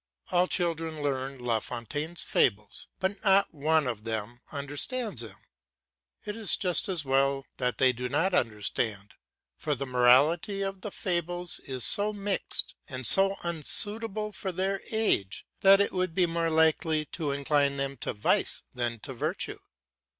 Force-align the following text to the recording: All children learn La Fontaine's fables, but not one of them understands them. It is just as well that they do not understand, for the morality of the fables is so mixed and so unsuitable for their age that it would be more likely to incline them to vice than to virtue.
All 0.31 0.47
children 0.47 1.03
learn 1.03 1.37
La 1.37 1.59
Fontaine's 1.59 2.23
fables, 2.23 2.87
but 2.99 3.23
not 3.23 3.53
one 3.53 3.85
of 3.85 4.03
them 4.03 4.41
understands 4.51 5.21
them. 5.21 5.37
It 6.25 6.35
is 6.35 6.57
just 6.57 6.89
as 6.89 7.05
well 7.05 7.45
that 7.57 7.77
they 7.77 7.93
do 7.93 8.09
not 8.09 8.33
understand, 8.33 9.13
for 9.55 9.75
the 9.75 9.85
morality 9.85 10.63
of 10.63 10.81
the 10.81 10.89
fables 10.89 11.59
is 11.59 11.83
so 11.83 12.13
mixed 12.13 12.73
and 12.87 13.05
so 13.05 13.35
unsuitable 13.43 14.31
for 14.31 14.51
their 14.51 14.81
age 14.89 15.45
that 15.59 15.79
it 15.79 15.91
would 15.91 16.15
be 16.15 16.25
more 16.25 16.49
likely 16.49 17.05
to 17.11 17.29
incline 17.29 17.77
them 17.77 17.95
to 17.97 18.11
vice 18.11 18.63
than 18.73 18.99
to 19.01 19.13
virtue. 19.13 19.59